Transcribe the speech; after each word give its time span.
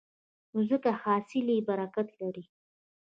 نو 0.51 0.59
ځکه 0.69 0.89
حاصل 1.01 1.45
یې 1.55 1.65
برکت 1.69 2.07
لري. 2.21 2.43